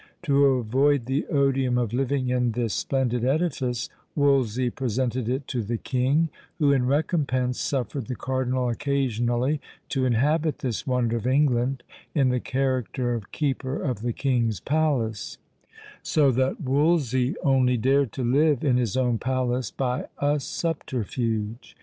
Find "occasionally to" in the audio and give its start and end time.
8.69-10.05